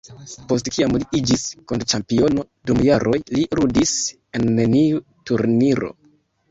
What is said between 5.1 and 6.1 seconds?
turniro.